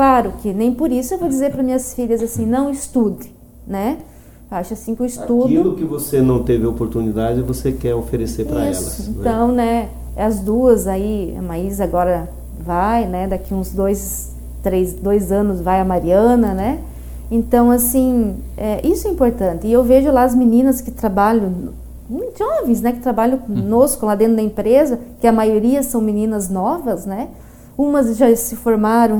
Claro 0.00 0.32
que 0.40 0.54
nem 0.54 0.72
por 0.72 0.90
isso 0.90 1.12
eu 1.12 1.18
vou 1.18 1.28
dizer 1.28 1.52
para 1.52 1.62
minhas 1.62 1.92
filhas 1.92 2.22
assim, 2.22 2.46
não 2.46 2.70
estude, 2.70 3.34
né? 3.66 3.98
Acho 4.50 4.72
assim 4.72 4.94
que 4.94 5.02
o 5.02 5.04
estudo. 5.04 5.44
Aquilo 5.44 5.76
que 5.76 5.84
você 5.84 6.22
não 6.22 6.42
teve 6.42 6.64
oportunidade, 6.66 7.42
você 7.42 7.70
quer 7.70 7.94
oferecer 7.94 8.46
para 8.46 8.64
elas. 8.64 9.08
Né? 9.08 9.14
Então, 9.20 9.48
né? 9.52 9.90
As 10.16 10.40
duas 10.40 10.86
aí, 10.86 11.36
a 11.38 11.42
Maísa 11.42 11.84
agora 11.84 12.30
vai, 12.58 13.06
né? 13.06 13.28
Daqui 13.28 13.52
uns 13.52 13.74
dois, 13.74 14.34
três, 14.62 14.94
dois 14.94 15.30
anos 15.30 15.60
vai 15.60 15.78
a 15.78 15.84
Mariana, 15.84 16.54
né? 16.54 16.80
Então, 17.30 17.70
assim, 17.70 18.36
é, 18.56 18.80
isso 18.82 19.06
é 19.06 19.10
importante. 19.10 19.66
E 19.66 19.72
eu 19.72 19.84
vejo 19.84 20.10
lá 20.10 20.22
as 20.22 20.34
meninas 20.34 20.80
que 20.80 20.90
trabalham, 20.90 21.74
jovens, 22.38 22.80
né? 22.80 22.92
Que 22.92 23.00
trabalham 23.00 23.36
conosco 23.36 24.06
lá 24.06 24.14
dentro 24.14 24.36
da 24.36 24.42
empresa, 24.42 24.98
que 25.20 25.26
a 25.26 25.32
maioria 25.32 25.82
são 25.82 26.00
meninas 26.00 26.48
novas, 26.48 27.04
né? 27.04 27.28
Umas 27.80 28.18
já 28.18 28.36
se 28.36 28.56
formaram 28.56 29.18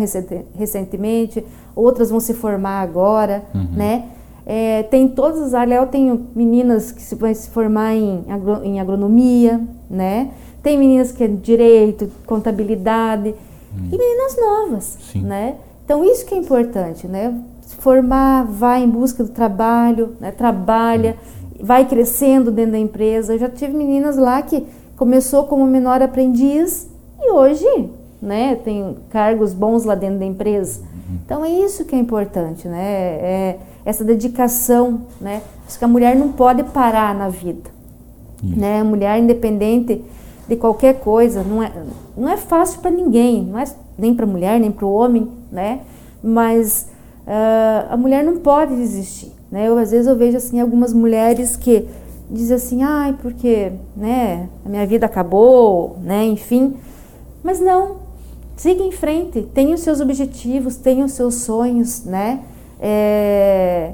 recentemente, 0.55 1.43
outras 1.75 2.11
vão 2.11 2.21
se 2.21 2.35
formar 2.35 2.83
agora, 2.83 3.43
uhum. 3.55 3.69
né? 3.73 4.05
É, 4.45 4.83
tem 4.83 5.09
todas 5.09 5.41
as 5.41 5.55
áreas. 5.55 5.81
Eu 5.81 5.87
tenho 5.87 6.27
meninas 6.35 6.93
que 6.93 7.01
se, 7.01 7.15
vão 7.15 7.33
se 7.33 7.49
formar 7.49 7.95
em, 7.95 8.23
agro, 8.29 8.63
em 8.63 8.79
agronomia, 8.79 9.59
né? 9.89 10.33
Tem 10.63 10.77
meninas 10.77 11.11
que 11.11 11.25
é 11.25 11.27
direito, 11.27 12.11
contabilidade 12.27 13.31
hum. 13.31 13.89
e 13.91 13.97
meninas 13.97 14.37
novas, 14.37 14.99
Sim. 15.11 15.23
né? 15.23 15.55
Então 15.83 16.05
isso 16.05 16.27
que 16.27 16.35
é 16.35 16.37
importante, 16.37 17.09
né? 17.09 17.35
Formar, 17.79 18.45
vai 18.45 18.85
em 18.85 18.91
busca 18.91 19.25
do 19.25 19.31
trabalho, 19.31 20.17
né? 20.21 20.33
trabalha, 20.33 21.17
hum. 21.35 21.65
vai 21.65 21.89
crescendo 21.89 22.51
dentro 22.51 22.73
da 22.73 22.79
empresa. 22.79 23.33
Eu 23.33 23.39
já 23.39 23.49
tive 23.49 23.73
meninas 23.73 24.19
lá 24.19 24.43
que 24.43 24.67
começou 24.99 25.45
como 25.45 25.65
menor 25.65 26.03
aprendiz 26.03 26.91
e 27.19 27.31
hoje, 27.31 27.65
né? 28.21 28.57
Tem 28.57 28.97
cargos 29.11 29.53
bons 29.53 29.85
lá 29.85 29.95
dentro 29.95 30.19
da 30.19 30.25
empresa. 30.25 30.81
Então 31.25 31.45
é 31.45 31.51
isso 31.51 31.85
que 31.85 31.95
é 31.95 31.99
importante, 31.99 32.69
né? 32.69 32.83
É 32.83 33.59
essa 33.85 34.05
dedicação, 34.05 35.03
né? 35.21 35.43
Acho 35.67 35.79
que 35.79 35.85
a 35.85 35.89
mulher 35.89 36.15
não 36.15 36.33
pode 36.33 36.63
parar 36.65 37.15
na 37.15 37.29
vida, 37.29 37.71
né? 38.43 38.81
A 38.81 38.85
mulher 38.85 39.19
independente 39.19 40.05
de 40.49 40.57
qualquer 40.57 41.01
coisa, 41.01 41.43
não 41.43 41.63
é, 41.63 41.73
não 42.17 42.29
é 42.29 42.37
fácil 42.37 42.81
para 42.81 42.91
ninguém, 42.91 43.45
não 43.45 43.59
é 43.59 43.65
nem 43.97 44.15
para 44.15 44.25
a 44.25 44.29
mulher, 44.29 44.59
nem 44.59 44.71
para 44.71 44.85
o 44.85 44.93
homem, 44.93 45.31
né? 45.51 45.81
Mas 46.23 46.89
uh, 47.27 47.93
a 47.93 47.97
mulher 47.97 48.25
não 48.25 48.39
pode 48.39 48.75
desistir, 48.75 49.33
né? 49.51 49.69
Eu, 49.69 49.79
às 49.79 49.91
vezes 49.93 50.07
eu 50.07 50.17
vejo 50.17 50.37
assim 50.37 50.61
algumas 50.61 50.93
mulheres 50.93 51.57
que 51.57 51.87
dizem 52.31 52.57
assim, 52.57 52.83
ai, 52.83 53.17
porque, 53.21 53.73
né, 53.97 54.49
a 54.65 54.69
minha 54.69 54.87
vida 54.87 55.07
acabou, 55.07 55.97
né, 56.03 56.25
enfim. 56.27 56.75
Mas 57.43 57.61
não, 57.61 57.97
siga 58.61 58.83
em 58.83 58.93
frente, 58.93 59.41
tenha 59.55 59.75
os 59.75 59.81
seus 59.81 60.03
objetivos, 60.03 60.77
tenha 60.77 61.03
os 61.03 61.13
seus 61.13 61.37
sonhos, 61.37 62.05
né? 62.05 62.41
É, 62.79 63.93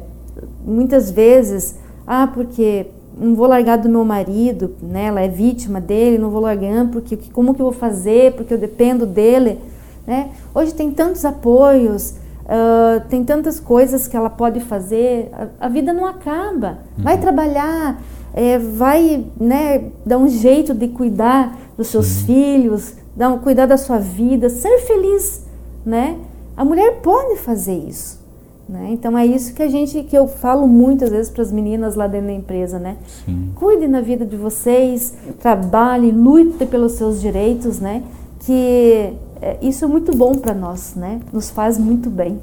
muitas 0.67 1.09
vezes, 1.09 1.77
ah, 2.05 2.27
porque 2.27 2.87
não 3.17 3.37
vou 3.37 3.47
largar 3.47 3.79
do 3.79 3.89
meu 3.89 4.05
marido, 4.05 4.75
né? 4.83 5.05
Ela 5.05 5.21
é 5.21 5.29
vítima 5.29 5.81
dele, 5.81 6.19
não 6.19 6.31
vou 6.31 6.41
largar 6.41 6.85
porque 6.89 7.17
como 7.33 7.55
que 7.55 7.63
eu 7.63 7.67
vou 7.67 7.73
fazer? 7.73 8.33
Porque 8.33 8.53
eu 8.53 8.59
dependo 8.59 9.07
dele, 9.07 9.61
né? 10.05 10.31
Hoje 10.53 10.75
tem 10.75 10.91
tantos 10.91 11.25
apoios, 11.25 12.17
uh, 12.43 13.01
tem 13.09 13.23
tantas 13.23 13.61
coisas 13.61 14.09
que 14.09 14.17
ela 14.17 14.31
pode 14.31 14.59
fazer. 14.59 15.31
A, 15.33 15.67
a 15.67 15.69
vida 15.69 15.93
não 15.93 16.07
acaba. 16.07 16.79
Uhum. 16.99 17.05
Vai 17.05 17.21
trabalhar, 17.21 18.03
é, 18.35 18.59
vai, 18.59 19.25
né? 19.39 19.93
Dar 20.05 20.19
um 20.19 20.29
jeito 20.29 20.75
de 20.75 20.89
cuidar 20.89 21.57
dos 21.77 21.89
seus 21.89 22.21
uhum. 22.21 22.27
filhos, 22.27 22.95
dar 23.15 23.31
um, 23.31 23.39
cuidar 23.39 23.67
da 23.67 23.77
sua 23.77 23.99
vida, 23.99 24.49
ser 24.49 24.79
feliz, 24.81 25.45
né? 25.85 26.17
A 26.57 26.65
mulher 26.65 27.01
pode 27.03 27.39
fazer 27.39 27.77
isso. 27.77 28.25
Né? 28.69 28.89
Então 28.91 29.17
é 29.17 29.25
isso 29.25 29.55
que 29.55 29.63
a 29.63 29.69
gente 29.69 30.03
que 30.03 30.17
eu 30.17 30.27
falo 30.27 30.67
muitas 30.67 31.11
vezes 31.11 31.31
para 31.31 31.43
as 31.43 31.53
meninas 31.53 31.95
lá 31.95 32.09
dentro 32.09 32.27
da 32.27 32.33
empresa, 32.33 32.81
né? 32.81 32.97
Sim. 33.25 33.51
Cuide 33.55 33.87
na 33.87 34.01
vida 34.01 34.27
de 34.27 34.37
vocês, 34.37 35.15
trabalhe, 35.39 36.11
lute 36.11 36.67
pelos 36.67 36.93
seus 36.93 37.21
direitos, 37.21 37.79
né? 37.79 38.03
Que 38.41 39.13
é, 39.41 39.59
isso 39.63 39.85
é 39.85 39.89
muito 39.89 40.17
bom 40.17 40.35
para 40.35 40.53
nós, 40.53 40.95
né? 40.97 41.21
Nos 41.33 41.49
faz 41.49 41.79
muito 41.79 42.11
bem. 42.11 42.41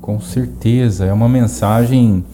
Com 0.00 0.20
certeza, 0.20 1.04
é 1.04 1.12
uma 1.12 1.28
mensagem 1.28 2.24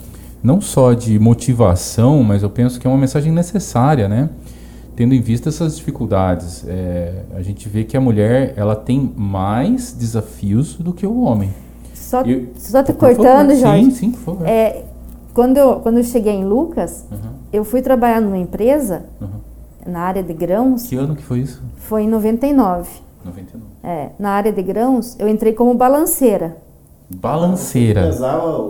não 0.43 0.61
só 0.61 0.93
de 0.93 1.19
motivação, 1.19 2.23
mas 2.23 2.43
eu 2.43 2.51
penso 2.51 2.79
que 2.79 2.87
é 2.87 2.91
uma 2.91 2.99
mensagem 2.99 3.33
necessária, 3.33 4.09
né? 4.09 4.29
Tendo 4.95 5.15
em 5.15 5.21
vista 5.21 5.49
essas 5.49 5.77
dificuldades, 5.77 6.65
é, 6.67 7.23
a 7.35 7.43
gente 7.43 7.69
vê 7.69 7.85
que 7.85 7.97
a 7.97 8.01
mulher 8.01 8.53
ela 8.57 8.77
tem 8.77 9.13
mais 9.17 9.93
desafios 9.93 10.75
do 10.75 10.93
que 10.93 11.07
o 11.07 11.23
homem. 11.23 11.51
Só, 11.95 12.23
e, 12.23 12.53
só 12.57 12.83
te 12.83 12.93
cortando, 12.93 13.51
favor. 13.51 13.57
Jorge. 13.57 13.85
Sim, 13.85 13.91
sim, 13.91 14.11
por 14.11 14.21
favor. 14.21 14.47
É, 14.47 14.85
quando, 15.33 15.57
eu, 15.57 15.81
quando 15.81 15.97
eu 15.97 16.05
cheguei 16.05 16.35
em 16.35 16.45
Lucas, 16.45 17.07
uhum. 17.11 17.19
eu 17.53 17.65
fui 17.65 17.81
trabalhar 17.81 18.21
numa 18.21 18.37
empresa 18.37 19.05
uhum. 19.21 19.29
na 19.87 20.01
área 20.01 20.23
de 20.23 20.35
grãos. 20.35 20.87
Que 20.87 20.97
ano 20.97 21.17
que 21.17 21.23
foi 21.23 21.41
isso? 21.41 21.63
Foi 21.77 22.03
em 22.03 22.09
99. 22.09 22.91
99. 23.25 23.65
É, 23.83 24.11
na 24.19 24.31
área 24.31 24.53
de 24.53 24.63
grãos, 24.63 25.17
eu 25.19 25.29
entrei 25.29 25.55
como 25.55 25.73
balanceira. 25.75 26.57
Balanceira. 27.17 28.03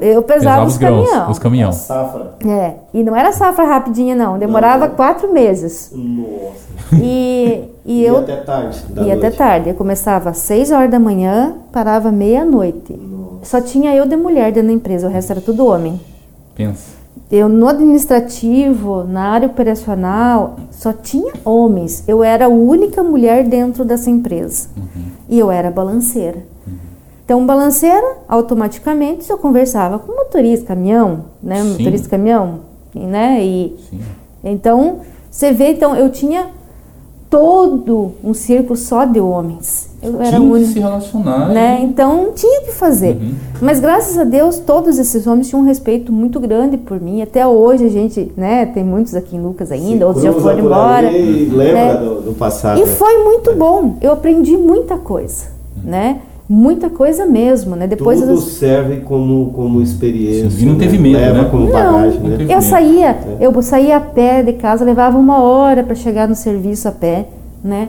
Eu 0.01 0.23
pesava, 0.23 0.23
pesava 0.23 0.67
os, 0.67 0.79
caminhões. 0.79 1.31
Os 1.31 1.39
caminhão. 1.39 1.73
Safra. 1.73 2.35
É, 2.47 2.75
e 2.93 3.03
não 3.03 3.17
era 3.17 3.33
safra 3.33 3.65
rapidinha 3.65 4.15
não, 4.15 4.39
demorava 4.39 4.89
não, 4.89 4.95
quatro 4.95 5.33
meses. 5.33 5.91
Nossa. 5.95 6.97
E, 7.03 7.65
e 7.85 8.03
eu... 8.05 8.15
Ia 8.15 8.21
até 8.21 8.37
tarde 8.37 8.85
Ia 9.05 9.15
até 9.15 9.31
tarde. 9.31 9.69
Eu 9.71 9.75
começava 9.75 10.31
às 10.31 10.39
seis 10.39 10.71
horas 10.71 10.91
da 10.91 10.99
manhã, 10.99 11.55
parava 11.73 12.11
meia-noite. 12.11 12.99
Só 13.43 13.61
tinha 13.61 13.95
eu 13.95 14.07
de 14.07 14.17
mulher 14.17 14.53
dentro 14.53 14.69
da 14.69 14.75
empresa, 14.75 15.09
o 15.09 15.11
resto 15.11 15.33
era 15.33 15.41
tudo 15.41 15.67
homem. 15.67 16.01
Pensa. 16.55 17.03
Eu 17.31 17.49
no 17.49 17.67
administrativo, 17.67 19.05
na 19.05 19.31
área 19.31 19.49
operacional, 19.49 20.57
só 20.71 20.93
tinha 20.93 21.33
homens. 21.45 22.05
Eu 22.07 22.23
era 22.23 22.45
a 22.45 22.49
única 22.49 23.03
mulher 23.03 23.45
dentro 23.45 23.85
dessa 23.85 24.11
empresa. 24.11 24.69
Uhum. 24.77 25.03
E 25.29 25.39
eu 25.39 25.51
era 25.51 25.71
balanceira. 25.71 26.52
Então, 27.25 27.47
balanceira, 27.47 28.19
automaticamente 28.29 29.31
eu 29.31 29.39
conversava 29.39 29.99
com 29.99 30.13
motorista, 30.13 30.67
caminhão, 30.67 31.27
né? 31.43 31.63
Sim. 31.63 31.71
Motorista 31.71 32.09
caminhão, 32.09 32.61
né? 32.95 33.43
E 33.45 33.77
Sim. 33.89 34.01
então 34.45 35.01
você 35.31 35.53
vê, 35.53 35.73
então 35.73 35.97
eu 35.97 36.11
tinha 36.11 36.49
todo 37.33 38.13
um 38.23 38.35
círculo 38.35 38.77
só 38.77 39.07
de 39.07 39.19
homens. 39.19 39.89
Eu 40.03 40.21
era 40.21 40.37
tinha 40.37 40.59
que 40.59 40.67
se 40.67 40.79
relacionar. 40.79 41.49
Né? 41.49 41.81
Então 41.83 42.33
tinha 42.35 42.61
que 42.61 42.73
fazer. 42.73 43.17
Uhum. 43.17 43.33
Mas 43.63 43.81
graças 43.81 44.19
a 44.19 44.25
Deus 44.25 44.59
todos 44.59 44.99
esses 44.99 45.27
homens 45.27 45.49
tinham 45.49 45.63
um 45.63 45.65
respeito 45.65 46.13
muito 46.13 46.39
grande 46.39 46.77
por 46.77 47.01
mim. 47.01 47.23
Até 47.23 47.47
hoje 47.47 47.87
a 47.87 47.89
gente, 47.89 48.31
né, 48.37 48.67
tem 48.67 48.85
muitos 48.85 49.15
aqui 49.15 49.35
em 49.35 49.41
Lucas 49.41 49.73
ainda, 49.73 50.01
se 50.01 50.05
outros 50.05 50.23
já 50.23 50.33
foram 50.35 50.59
embora. 50.59 51.11
E 51.11 51.47
lembra 51.47 51.73
né? 51.73 51.95
do, 51.95 52.21
do, 52.21 52.35
passado. 52.35 52.79
E 52.79 52.87
foi 52.87 53.25
muito 53.25 53.55
bom. 53.55 53.97
Eu 54.03 54.13
aprendi 54.13 54.55
muita 54.55 54.99
coisa, 54.99 55.47
uhum. 55.83 55.91
né? 55.91 56.21
Muita 56.53 56.91
coisa 56.91 57.25
mesmo, 57.25 57.75
né? 57.75 57.87
Depois 57.87 58.21
Tudo 58.21 58.35
as... 58.35 58.45
serve 58.45 59.01
como, 59.01 59.51
como 59.55 59.81
experiência. 59.81 60.51
Sim, 60.51 60.63
e 60.63 60.67
não 60.67 60.77
teve 60.77 60.99
medo, 60.99 61.19
Leva 61.19 61.43
né? 61.43 61.49
como 61.51 61.65
não, 61.65 61.73
bagagem, 61.73 62.21
né? 62.21 62.47
Eu 62.47 62.61
saía, 62.61 63.09
é. 63.09 63.37
eu 63.41 63.63
saía 63.63 63.97
a 63.97 64.01
pé 64.01 64.43
de 64.43 64.53
casa, 64.53 64.85
levava 64.85 65.17
uma 65.17 65.41
hora 65.41 65.83
para 65.83 65.95
chegar 65.95 66.29
no 66.29 66.35
serviço 66.35 66.87
a 66.87 66.93
pé, 66.93 67.27
né? 67.65 67.89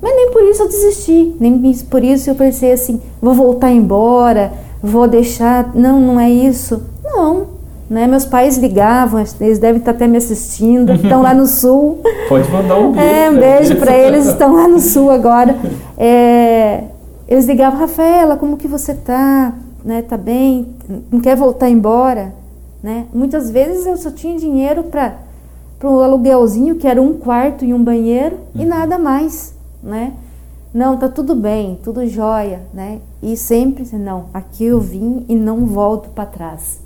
Mas 0.00 0.14
nem 0.14 0.30
por 0.30 0.40
isso 0.44 0.62
eu 0.62 0.68
desisti, 0.68 1.34
nem 1.40 1.58
por 1.90 2.04
isso 2.04 2.30
eu 2.30 2.36
pensei 2.36 2.70
assim, 2.70 3.00
vou 3.20 3.34
voltar 3.34 3.72
embora, 3.72 4.52
vou 4.80 5.08
deixar. 5.08 5.72
Não, 5.74 5.98
não 6.00 6.20
é 6.20 6.30
isso. 6.30 6.84
Não, 7.02 7.46
né? 7.90 8.06
Meus 8.06 8.24
pais 8.24 8.56
ligavam, 8.56 9.24
eles 9.40 9.58
devem 9.58 9.78
estar 9.80 9.90
até 9.90 10.06
me 10.06 10.18
assistindo, 10.18 10.92
estão 11.02 11.22
lá 11.22 11.34
no 11.34 11.46
sul. 11.46 11.98
Pode 12.28 12.48
mandar 12.52 12.78
um 12.78 12.92
beijo. 12.92 13.08
É, 13.08 13.30
um 13.30 13.36
beijo 13.36 13.76
para 13.76 13.96
eles, 13.98 14.26
estão 14.26 14.54
lá 14.54 14.68
no 14.68 14.78
sul 14.78 15.10
agora. 15.10 15.56
É, 15.98 16.82
eles 17.28 17.46
ligavam, 17.46 17.78
Rafaela, 17.78 18.36
como 18.36 18.56
que 18.56 18.68
você 18.68 18.94
tá? 18.94 19.54
Né, 19.84 20.02
tá 20.02 20.16
bem? 20.16 20.74
Não 21.10 21.20
quer 21.20 21.36
voltar 21.36 21.70
embora? 21.70 22.34
Né? 22.82 23.06
Muitas 23.12 23.50
vezes 23.50 23.86
eu 23.86 23.96
só 23.96 24.10
tinha 24.10 24.38
dinheiro 24.38 24.84
para 24.84 25.16
o 25.82 26.00
aluguelzinho, 26.00 26.76
que 26.76 26.86
era 26.86 27.00
um 27.00 27.14
quarto 27.14 27.64
e 27.64 27.72
um 27.72 27.82
banheiro, 27.82 28.36
uhum. 28.54 28.62
e 28.62 28.64
nada 28.64 28.98
mais, 28.98 29.54
né? 29.82 30.12
Não, 30.72 30.96
tá 30.96 31.08
tudo 31.08 31.34
bem, 31.34 31.80
tudo 31.82 32.06
jóia, 32.06 32.60
né? 32.74 33.00
E 33.22 33.36
sempre, 33.36 33.88
não, 33.96 34.26
aqui 34.34 34.64
eu 34.66 34.78
vim 34.78 35.24
e 35.28 35.34
não 35.34 35.64
volto 35.64 36.10
para 36.10 36.26
trás, 36.26 36.80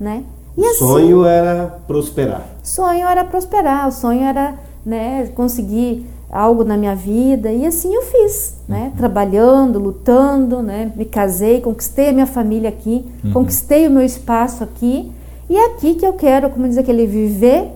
né? 0.00 0.24
E 0.56 0.60
o 0.60 0.70
assim, 0.70 0.78
sonho 0.78 1.24
era 1.24 1.66
prosperar. 1.86 2.42
Sonho 2.62 3.06
era 3.06 3.24
prosperar, 3.24 3.88
o 3.88 3.92
sonho 3.92 4.22
era, 4.22 4.54
né, 4.84 5.28
conseguir 5.34 6.06
algo 6.30 6.64
na 6.64 6.76
minha 6.76 6.96
vida 6.96 7.52
e 7.52 7.64
assim 7.64 7.94
eu 7.94 8.02
fiz, 8.02 8.56
né? 8.68 8.86
Uhum. 8.86 8.96
Trabalhando, 8.96 9.78
lutando, 9.78 10.62
né? 10.62 10.90
Me 10.96 11.04
casei, 11.04 11.60
conquistei 11.60 12.08
a 12.08 12.12
minha 12.12 12.26
família 12.26 12.68
aqui, 12.68 13.04
uhum. 13.24 13.32
conquistei 13.32 13.86
o 13.86 13.90
meu 13.90 14.02
espaço 14.02 14.64
aqui 14.64 15.12
e 15.48 15.56
é 15.56 15.66
aqui 15.66 15.94
que 15.94 16.04
eu 16.04 16.14
quero, 16.14 16.50
como 16.50 16.66
diz 16.66 16.76
aquele, 16.76 17.06
viver 17.06 17.68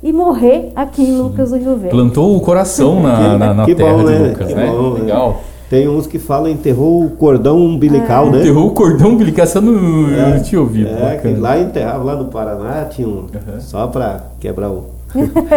e 0.00 0.12
morrer 0.12 0.70
aqui 0.76 1.02
em 1.02 1.16
Lucas 1.16 1.50
do 1.50 1.56
Rio 1.56 1.76
Verde. 1.76 1.90
Plantou 1.90 2.36
o 2.36 2.40
coração 2.40 3.02
na, 3.02 3.36
na, 3.38 3.54
na 3.54 3.66
terra 3.66 3.92
bom, 3.92 4.04
de 4.04 4.12
né? 4.12 4.28
Lucas, 4.28 4.54
né? 4.54 4.66
Bom, 4.66 4.92
né? 4.92 5.00
Legal. 5.00 5.40
Tem 5.68 5.86
uns 5.88 6.06
que 6.06 6.18
falam 6.18 6.48
enterrou 6.48 7.04
o 7.04 7.10
cordão 7.10 7.58
umbilical, 7.58 8.28
é. 8.28 8.30
né? 8.30 8.38
Enterrou 8.40 8.68
o 8.68 8.70
cordão 8.70 9.10
umbilical, 9.10 9.44
você 9.44 9.60
não, 9.60 10.08
é, 10.08 10.34
não 10.34 10.42
tinha 10.42 10.60
ouvido. 10.60 10.88
É, 10.88 11.16
que 11.16 11.28
lá 11.34 11.58
enterrava, 11.58 12.04
lá 12.04 12.16
no 12.16 12.26
Paraná, 12.26 12.84
tinha 12.84 13.08
um, 13.08 13.22
uhum. 13.22 13.60
só 13.60 13.86
para 13.88 14.24
quebrar 14.40 14.70
o 14.70 14.97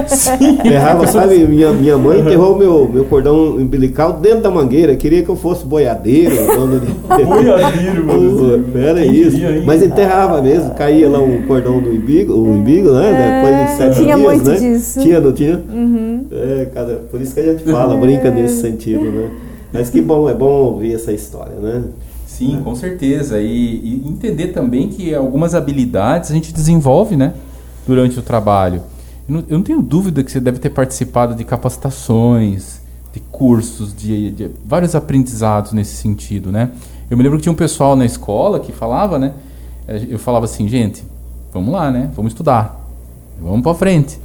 Sim. 0.08 0.58
Sabe? 1.08 1.46
Minha, 1.46 1.74
minha 1.74 1.98
mãe 1.98 2.22
enterrou 2.22 2.58
meu, 2.58 2.88
meu 2.88 3.06
cordão 3.06 3.56
umbilical 3.58 4.14
dentro 4.14 4.42
da 4.42 4.52
mangueira. 4.52 4.96
Queria 4.96 5.24
que 5.24 5.30
eu 5.30 5.36
fosse 5.36 5.66
boiadeiro, 5.66 6.36
dono 6.56 6.80
de. 6.80 6.92
boiadeiro, 7.26 8.06
mano. 8.06 8.66
Era 8.76 9.06
isso. 9.06 9.38
Mas 9.66 9.84
enterrava 9.84 10.42
mesmo, 10.42 10.74
caía 10.74 11.10
lá 11.10 11.20
um 11.20 11.42
cordão 11.44 11.82
do 11.82 11.90
umbigo, 11.90 12.34
o 12.34 12.50
umbigo, 12.50 12.92
né? 12.92 13.12
É, 13.12 13.42
Depois 13.42 13.72
de 13.72 13.78
sete 13.78 14.04
tinha 14.04 14.16
dias, 14.16 14.28
muito 14.28 14.50
né? 14.50 14.56
disso. 14.58 15.00
Tinha, 15.02 15.20
não 15.20 15.34
tinha? 15.34 15.62
Uhum. 15.70 16.26
É, 16.32 16.66
cara, 16.74 17.02
por 17.12 17.22
isso 17.22 17.34
que 17.34 17.40
a 17.42 17.44
gente 17.44 17.64
fala, 17.64 17.98
brinca 17.98 18.32
nesse 18.32 18.62
sentido, 18.62 19.04
né? 19.04 19.30
Mas 19.74 19.90
que 19.90 20.02
bom, 20.02 20.30
é 20.30 20.34
bom 20.34 20.64
ouvir 20.64 20.96
essa 20.96 21.12
história, 21.12 21.56
né? 21.56 21.84
Sim, 22.26 22.60
com 22.64 22.74
certeza. 22.74 23.40
E, 23.40 23.46
e, 23.46 24.04
entender 24.08 24.48
também 24.48 24.88
que 24.88 25.14
algumas 25.14 25.54
habilidades 25.54 26.32
a 26.32 26.34
gente 26.34 26.54
desenvolve, 26.54 27.16
né? 27.16 27.34
Durante 27.86 28.18
o 28.18 28.22
trabalho. 28.22 28.82
Eu 29.28 29.36
não, 29.36 29.44
eu 29.48 29.58
não 29.58 29.64
tenho 29.64 29.82
dúvida 29.82 30.24
que 30.24 30.32
você 30.32 30.40
deve 30.40 30.60
ter 30.60 30.70
participado 30.70 31.36
de 31.36 31.44
capacitações, 31.44 32.82
de 33.14 33.20
cursos, 33.20 33.94
de, 33.96 34.32
de, 34.32 34.50
vários 34.66 34.96
aprendizados 34.96 35.74
nesse 35.74 35.96
sentido, 35.96 36.52
né? 36.52 36.72
Eu 37.10 37.18
me 37.18 37.24
lembro 37.24 37.38
que 37.38 37.44
tinha 37.44 37.52
um 37.52 37.56
pessoal 37.56 37.96
na 37.96 38.06
escola 38.06 38.60
que 38.60 38.72
falava, 38.72 39.20
né? 39.20 39.34
Eu 40.10 40.18
falava 40.18 40.46
assim, 40.46 40.68
gente, 40.68 41.04
vamos 41.54 41.74
lá, 41.74 41.92
né? 41.92 42.10
Vamos 42.16 42.32
estudar. 42.32 42.80
Vamos 43.42 43.62
para 43.62 43.74
frente. 43.74 44.18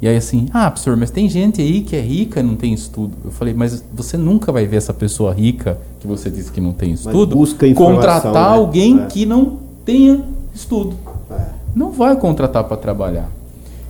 E 0.00 0.08
aí 0.08 0.16
assim, 0.16 0.48
ah, 0.52 0.68
professor, 0.68 0.96
mas 0.96 1.12
tem 1.12 1.28
gente 1.28 1.62
aí 1.62 1.82
que 1.82 1.94
é 1.94 2.00
rica 2.00 2.40
e 2.40 2.42
não 2.42 2.56
tem 2.56 2.74
estudo. 2.74 3.14
Eu 3.24 3.30
falei, 3.30 3.54
mas 3.54 3.84
você 3.94 4.16
nunca 4.16 4.50
vai 4.50 4.66
ver 4.66 4.76
essa 4.76 4.92
pessoa 4.92 5.32
rica, 5.32 5.78
que 6.00 6.06
você 6.08 6.28
disse 6.28 6.50
que 6.50 6.60
não 6.60 6.72
tem 6.72 6.92
estudo, 6.92 7.36
contratar 7.76 8.32
né? 8.32 8.56
alguém 8.56 9.00
é. 9.00 9.06
que 9.06 9.24
não 9.24 9.60
tenha 9.84 10.24
estudo. 10.52 10.96
É. 11.30 11.44
Não 11.76 11.92
vai 11.92 12.16
contratar 12.16 12.64
para 12.64 12.76
trabalhar. 12.76 13.30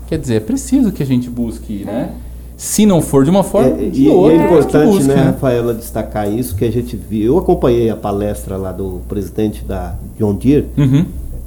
Quer 0.08 0.18
dizer, 0.18 0.34
é 0.34 0.40
preciso 0.40 0.92
que 0.92 1.02
a 1.02 1.06
gente 1.06 1.30
busque, 1.30 1.84
né? 1.84 2.14
Se 2.56 2.86
não 2.86 3.00
for 3.00 3.24
de 3.24 3.30
uma 3.30 3.42
forma, 3.42 3.82
é, 3.82 3.88
de 3.88 4.04
e, 4.04 4.08
outra. 4.08 4.36
E 4.36 4.38
é 4.38 4.44
importante, 4.44 4.86
busque, 4.86 5.08
né, 5.08 5.16
né, 5.16 5.22
Rafaela, 5.22 5.74
destacar 5.74 6.32
isso, 6.32 6.54
que 6.54 6.64
a 6.64 6.70
gente 6.70 6.96
viu. 6.96 7.32
Eu 7.34 7.38
acompanhei 7.38 7.90
a 7.90 7.96
palestra 7.96 8.56
lá 8.56 8.70
do 8.70 9.00
presidente 9.08 9.64
da 9.64 9.96
John 10.16 10.34
Deere, 10.34 10.68
uhum. 10.76 11.06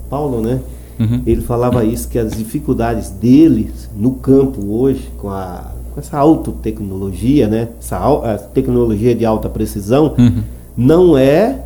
Paulo, 0.10 0.42
né? 0.42 0.60
Uhum. 1.00 1.22
Ele 1.26 1.42
falava 1.42 1.84
uhum. 1.84 1.90
isso, 1.90 2.08
que 2.10 2.18
as 2.18 2.36
dificuldades 2.36 3.10
dele 3.10 3.72
no 3.96 4.12
campo 4.12 4.62
hoje, 4.70 5.10
com, 5.18 5.30
a, 5.30 5.72
com 5.94 6.00
essa 6.00 6.18
alta 6.18 6.52
tecnologia, 6.52 7.48
né? 7.48 7.70
essa 7.80 8.50
tecnologia 8.54 9.16
de 9.16 9.26
alta 9.26 9.50
precisão, 9.50 10.16
uhum. 10.18 10.44
não 10.76 11.18
é, 11.18 11.64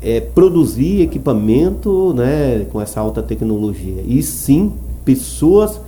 é, 0.00 0.20
produzir 0.20 1.02
equipamento 1.02 2.12
né, 2.14 2.66
com 2.72 2.80
essa 2.80 3.00
alta 3.00 3.22
tecnologia, 3.22 4.02
e 4.06 4.22
sim 4.22 4.72
pessoas 5.04 5.80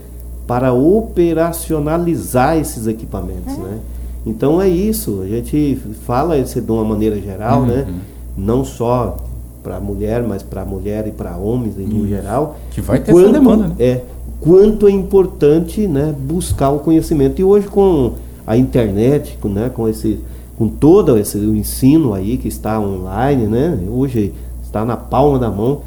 para 0.46 0.72
operacionalizar 0.72 2.56
esses 2.56 2.86
equipamentos. 2.86 3.54
É. 3.54 3.58
Né? 3.58 3.78
Então 4.26 4.60
é 4.60 4.68
isso, 4.68 5.20
a 5.22 5.26
gente 5.26 5.78
fala 6.06 6.38
isso 6.38 6.60
de 6.60 6.70
uma 6.70 6.84
maneira 6.84 7.20
geral, 7.20 7.62
né? 7.62 7.84
Uhum. 7.86 7.94
não 8.36 8.64
só 8.64 9.18
para 9.64 9.80
mulher, 9.80 10.22
mas 10.22 10.42
para 10.42 10.62
mulher 10.62 11.08
e 11.08 11.10
para 11.10 11.38
homens 11.38 11.78
em 11.78 11.88
Isso. 11.88 12.06
geral. 12.06 12.56
Que 12.70 12.82
vai 12.82 13.00
ter 13.00 13.12
quanto, 13.12 13.32
demanda. 13.32 13.68
Né? 13.68 13.74
É, 13.78 14.02
quanto 14.38 14.86
é 14.86 14.90
importante 14.90 15.88
né, 15.88 16.14
buscar 16.16 16.68
o 16.68 16.80
conhecimento. 16.80 17.40
E 17.40 17.44
hoje 17.44 17.66
com 17.66 18.12
a 18.46 18.58
internet, 18.58 19.38
com, 19.40 19.48
né, 19.48 19.70
com, 19.70 19.88
esse, 19.88 20.20
com 20.58 20.68
todo 20.68 21.18
esse 21.18 21.38
ensino 21.38 22.12
aí 22.12 22.36
que 22.36 22.46
está 22.46 22.78
online, 22.78 23.46
né, 23.46 23.78
hoje 23.88 24.34
está 24.62 24.84
na 24.84 24.98
palma 24.98 25.38
da 25.38 25.50
mão, 25.50 25.80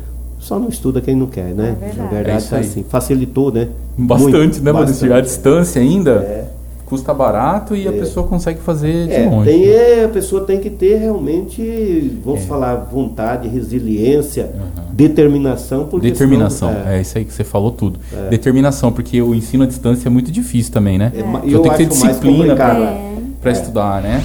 só 0.47 0.57
não 0.57 0.69
estuda 0.69 1.01
quem 1.01 1.15
não 1.15 1.27
quer, 1.27 1.53
né? 1.53 1.75
É 1.81 1.85
verdade. 1.85 1.97
Na 1.97 2.05
verdade, 2.07 2.55
é 2.55 2.59
assim, 2.59 2.85
facilitou, 2.87 3.51
né? 3.51 3.67
Bastante, 3.97 4.35
Muito, 4.35 4.63
né, 4.63 4.71
Maurício? 4.71 5.13
A 5.13 5.21
distância 5.21 5.81
ainda. 5.81 6.11
É 6.11 6.57
custa 6.87 7.13
barato 7.13 7.75
e 7.75 7.85
é. 7.85 7.89
a 7.89 7.91
pessoa 7.91 8.25
consegue 8.25 8.61
fazer 8.61 9.07
de 9.07 9.13
é, 9.13 9.29
longe. 9.29 9.51
Tem, 9.51 9.67
né? 9.67 10.05
A 10.05 10.07
pessoa 10.07 10.45
tem 10.45 10.57
que 10.57 10.69
ter 10.69 10.95
realmente, 10.95 12.17
vamos 12.23 12.43
é. 12.43 12.45
falar, 12.45 12.75
vontade, 12.75 13.49
resiliência, 13.49 14.49
uhum. 14.55 14.83
determinação. 14.93 15.85
Porque 15.85 16.09
determinação, 16.09 16.69
senão, 16.69 16.87
é. 16.89 16.97
é. 16.97 17.01
isso 17.01 17.17
aí 17.17 17.25
que 17.25 17.33
você 17.33 17.43
falou 17.43 17.71
tudo. 17.71 17.99
É. 18.13 18.29
Determinação, 18.29 18.89
porque 18.89 19.21
o 19.21 19.35
ensino 19.35 19.65
à 19.65 19.67
distância 19.67 20.07
é 20.07 20.09
muito 20.09 20.31
difícil 20.31 20.71
também, 20.71 20.97
né? 20.97 21.11
É. 21.13 21.19
Eu 21.53 21.59
tem 21.59 21.71
que 21.71 21.77
ter 21.77 21.85
disciplina 21.87 22.55
para 22.55 23.51
estudar, 23.51 24.01
né? 24.01 24.23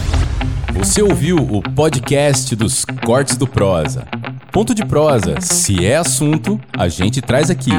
Você 0.78 1.02
ouviu 1.02 1.36
o 1.36 1.60
podcast 1.74 2.54
dos 2.54 2.84
Cortes 3.04 3.36
do 3.36 3.46
Prosa. 3.46 4.04
Ponto 4.52 4.72
de 4.74 4.84
prosa, 4.84 5.40
se 5.40 5.86
é 5.86 5.96
assunto, 5.96 6.60
a 6.76 6.86
gente 6.86 7.22
traz 7.22 7.48
aqui. 7.48 7.70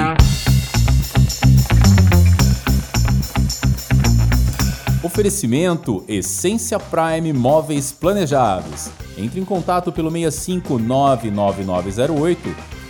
Oferecimento 5.03 6.03
Essência 6.07 6.79
Prime 6.79 7.31
Móveis 7.31 7.91
Planejados. 7.91 8.89
Entre 9.15 9.39
em 9.39 9.45
contato 9.45 9.91
pelo 9.91 10.09
6599908 10.09 12.37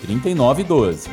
3912. 0.02 1.10